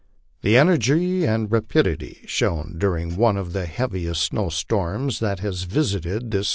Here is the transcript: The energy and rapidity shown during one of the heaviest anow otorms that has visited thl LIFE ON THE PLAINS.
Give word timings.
The 0.41 0.57
energy 0.57 1.27
and 1.27 1.51
rapidity 1.51 2.23
shown 2.25 2.79
during 2.79 3.17
one 3.17 3.37
of 3.37 3.53
the 3.53 3.67
heaviest 3.67 4.31
anow 4.31 4.47
otorms 4.47 5.19
that 5.19 5.41
has 5.41 5.61
visited 5.65 6.23
thl 6.23 6.23
LIFE 6.23 6.23
ON 6.23 6.29
THE 6.29 6.29
PLAINS. 6.37 6.47